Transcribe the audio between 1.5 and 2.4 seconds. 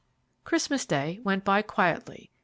quietly.